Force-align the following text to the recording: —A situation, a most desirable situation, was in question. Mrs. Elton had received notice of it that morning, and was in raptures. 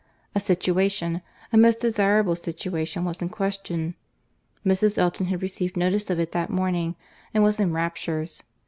—A 0.33 0.39
situation, 0.39 1.21
a 1.53 1.57
most 1.57 1.79
desirable 1.81 2.35
situation, 2.35 3.05
was 3.05 3.21
in 3.21 3.29
question. 3.29 3.93
Mrs. 4.65 4.97
Elton 4.97 5.27
had 5.27 5.43
received 5.43 5.77
notice 5.77 6.09
of 6.09 6.19
it 6.19 6.31
that 6.31 6.49
morning, 6.49 6.95
and 7.35 7.43
was 7.43 7.59
in 7.59 7.71
raptures. 7.71 8.41